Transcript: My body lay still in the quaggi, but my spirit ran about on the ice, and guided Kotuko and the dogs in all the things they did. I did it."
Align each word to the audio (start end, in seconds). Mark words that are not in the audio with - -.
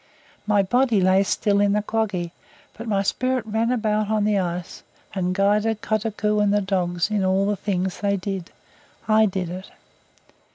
My 0.47 0.63
body 0.63 0.99
lay 0.99 1.21
still 1.21 1.61
in 1.61 1.73
the 1.73 1.83
quaggi, 1.83 2.31
but 2.75 2.87
my 2.87 3.03
spirit 3.03 3.45
ran 3.45 3.71
about 3.71 4.09
on 4.09 4.23
the 4.23 4.39
ice, 4.39 4.81
and 5.13 5.35
guided 5.35 5.83
Kotuko 5.83 6.39
and 6.41 6.51
the 6.51 6.59
dogs 6.59 7.11
in 7.11 7.23
all 7.23 7.45
the 7.45 7.55
things 7.55 7.99
they 7.99 8.17
did. 8.17 8.49
I 9.07 9.27
did 9.27 9.51
it." 9.51 9.69